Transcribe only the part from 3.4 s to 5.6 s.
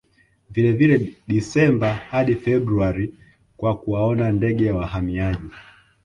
kwa kuwaona ndege wahamiaji